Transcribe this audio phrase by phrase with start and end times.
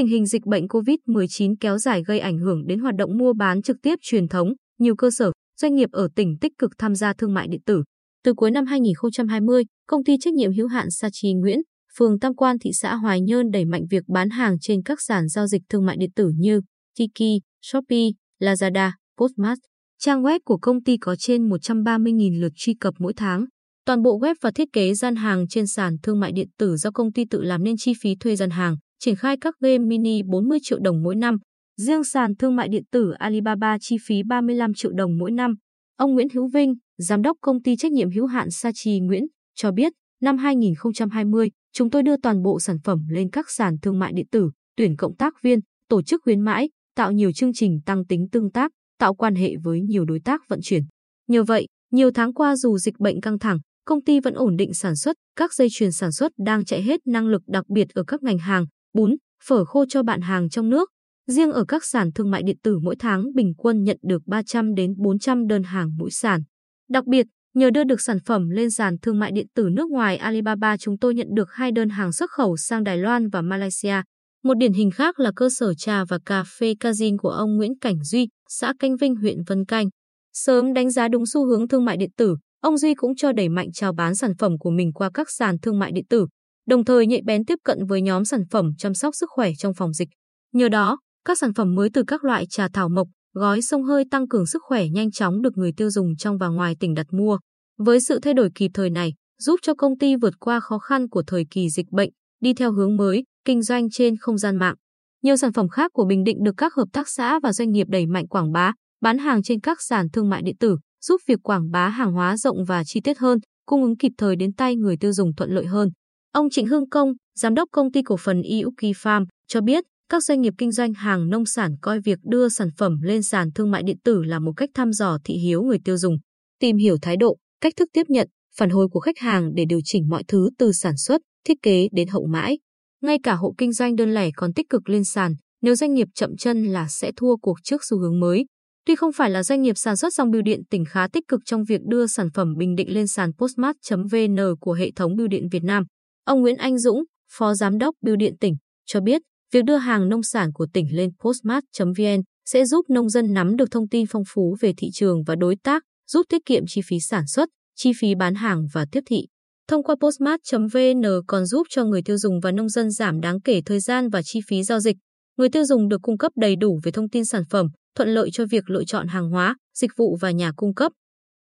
[0.00, 3.62] tình hình dịch bệnh COVID-19 kéo dài gây ảnh hưởng đến hoạt động mua bán
[3.62, 7.12] trực tiếp truyền thống, nhiều cơ sở, doanh nghiệp ở tỉnh tích cực tham gia
[7.12, 7.82] thương mại điện tử.
[8.24, 11.60] Từ cuối năm 2020, công ty trách nhiệm hữu hạn Sachi Nguyễn,
[11.98, 15.28] phường Tam Quan thị xã Hoài Nhơn đẩy mạnh việc bán hàng trên các sàn
[15.28, 16.60] giao dịch thương mại điện tử như
[16.98, 18.08] Tiki, Shopee,
[18.42, 19.58] Lazada, Postmart.
[19.98, 23.44] Trang web của công ty có trên 130.000 lượt truy cập mỗi tháng.
[23.86, 26.90] Toàn bộ web và thiết kế gian hàng trên sàn thương mại điện tử do
[26.90, 30.22] công ty tự làm nên chi phí thuê gian hàng, triển khai các game mini
[30.22, 31.36] 40 triệu đồng mỗi năm.
[31.76, 35.54] Riêng sàn thương mại điện tử Alibaba chi phí 35 triệu đồng mỗi năm.
[35.96, 39.72] Ông Nguyễn Hữu Vinh, giám đốc công ty trách nhiệm hữu hạn Sachi Nguyễn, cho
[39.72, 44.12] biết, năm 2020, chúng tôi đưa toàn bộ sản phẩm lên các sàn thương mại
[44.12, 48.06] điện tử, tuyển cộng tác viên, tổ chức khuyến mãi, tạo nhiều chương trình tăng
[48.06, 50.82] tính tương tác, tạo quan hệ với nhiều đối tác vận chuyển.
[51.28, 54.74] Nhờ vậy, nhiều tháng qua dù dịch bệnh căng thẳng, công ty vẫn ổn định
[54.74, 58.04] sản xuất, các dây chuyền sản xuất đang chạy hết năng lực đặc biệt ở
[58.04, 60.90] các ngành hàng, bún, phở khô cho bạn hàng trong nước.
[61.26, 64.74] Riêng ở các sàn thương mại điện tử mỗi tháng bình quân nhận được 300
[64.74, 66.40] đến 400 đơn hàng mỗi sàn.
[66.88, 70.16] Đặc biệt, nhờ đưa được sản phẩm lên sàn thương mại điện tử nước ngoài
[70.16, 74.02] Alibaba chúng tôi nhận được hai đơn hàng xuất khẩu sang Đài Loan và Malaysia.
[74.44, 77.78] Một điển hình khác là cơ sở trà và cà phê Cazin của ông Nguyễn
[77.78, 79.88] Cảnh Duy, xã Canh Vinh, huyện Vân Canh.
[80.32, 83.48] Sớm đánh giá đúng xu hướng thương mại điện tử, ông Duy cũng cho đẩy
[83.48, 86.26] mạnh chào bán sản phẩm của mình qua các sàn thương mại điện tử,
[86.66, 89.74] đồng thời nhạy bén tiếp cận với nhóm sản phẩm chăm sóc sức khỏe trong
[89.74, 90.08] phòng dịch.
[90.52, 94.04] Nhờ đó, các sản phẩm mới từ các loại trà thảo mộc, gói sông hơi
[94.10, 97.06] tăng cường sức khỏe nhanh chóng được người tiêu dùng trong và ngoài tỉnh đặt
[97.12, 97.38] mua.
[97.78, 101.08] Với sự thay đổi kịp thời này, giúp cho công ty vượt qua khó khăn
[101.08, 104.74] của thời kỳ dịch bệnh, đi theo hướng mới, kinh doanh trên không gian mạng.
[105.22, 107.86] Nhiều sản phẩm khác của Bình Định được các hợp tác xã và doanh nghiệp
[107.90, 111.38] đẩy mạnh quảng bá, bán hàng trên các sàn thương mại điện tử, giúp việc
[111.42, 114.76] quảng bá hàng hóa rộng và chi tiết hơn, cung ứng kịp thời đến tay
[114.76, 115.88] người tiêu dùng thuận lợi hơn.
[116.32, 120.24] Ông Trịnh Hương Công, giám đốc công ty cổ phần Iuki Farm, cho biết các
[120.24, 123.70] doanh nghiệp kinh doanh hàng nông sản coi việc đưa sản phẩm lên sàn thương
[123.70, 126.16] mại điện tử là một cách thăm dò thị hiếu người tiêu dùng,
[126.60, 129.80] tìm hiểu thái độ, cách thức tiếp nhận, phản hồi của khách hàng để điều
[129.84, 132.58] chỉnh mọi thứ từ sản xuất, thiết kế đến hậu mãi.
[133.02, 136.08] Ngay cả hộ kinh doanh đơn lẻ còn tích cực lên sàn, nếu doanh nghiệp
[136.14, 138.46] chậm chân là sẽ thua cuộc trước xu hướng mới.
[138.86, 141.40] Tuy không phải là doanh nghiệp sản xuất dòng bưu điện tỉnh khá tích cực
[141.44, 145.48] trong việc đưa sản phẩm Bình Định lên sàn postmart.vn của hệ thống bưu điện
[145.52, 145.84] Việt Nam.
[146.24, 148.56] Ông Nguyễn Anh Dũng, Phó Giám đốc Bưu điện tỉnh,
[148.86, 149.22] cho biết
[149.52, 153.70] việc đưa hàng nông sản của tỉnh lên postmart.vn sẽ giúp nông dân nắm được
[153.70, 157.00] thông tin phong phú về thị trường và đối tác, giúp tiết kiệm chi phí
[157.00, 159.26] sản xuất, chi phí bán hàng và tiếp thị.
[159.68, 163.60] Thông qua postmart.vn còn giúp cho người tiêu dùng và nông dân giảm đáng kể
[163.66, 164.96] thời gian và chi phí giao dịch.
[165.36, 167.66] Người tiêu dùng được cung cấp đầy đủ về thông tin sản phẩm,
[167.96, 170.92] thuận lợi cho việc lựa chọn hàng hóa, dịch vụ và nhà cung cấp,